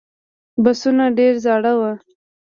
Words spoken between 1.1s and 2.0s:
ډېر زاړه و.